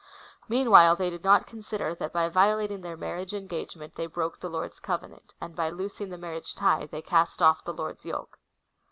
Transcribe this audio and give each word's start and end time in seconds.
Meanwhile 0.49 0.95
they 0.95 1.11
did 1.11 1.23
not 1.23 1.45
consider 1.45 1.93
that 1.93 2.11
by 2.11 2.27
violating 2.27 2.81
their 2.81 2.97
marriage 2.97 3.35
engagement 3.35 3.93
they 3.93 4.07
broke 4.07 4.39
the 4.39 4.49
Lord's 4.49 4.79
covenant, 4.79 5.35
and 5.39 5.55
by 5.55 5.69
loosing 5.69 6.09
the 6.09 6.17
marriage 6.17 6.55
tie, 6.55 6.87
they 6.87 7.03
cast 7.03 7.39
off 7.39 7.63
the 7.63 7.71
Lord's 7.71 8.03
yoke. 8.03 8.39